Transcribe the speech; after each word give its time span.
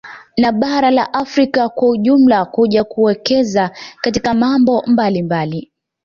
Na 0.37 0.51
bara 0.51 0.91
la 0.91 1.13
Afrika 1.13 1.69
kwa 1.69 1.89
ujumla 1.89 2.45
kuja 2.45 2.83
kuwekeza 2.83 3.71
katika 4.01 4.33
mambo 4.33 4.83
mbalimmbali 4.87 5.71